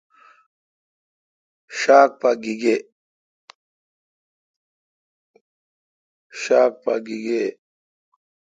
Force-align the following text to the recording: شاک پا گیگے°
شاک 1.77 2.11
پا 6.85 6.95
گیگے° 7.07 7.43